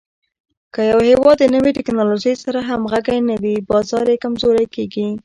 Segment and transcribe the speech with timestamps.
[0.73, 5.07] که یو هېواد د نوې ټکنالوژۍ سره همغږی نه وي، بازار یې کمزوری کېږي.